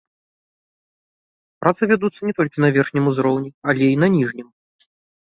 [1.63, 4.47] Працы вядуцца не толькі на верхнім узроўні, але і на ніжнім.